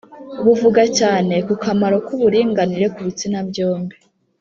[0.45, 3.95] buvuga cyane ku kamaro k’uburinganire ku bitsina byombi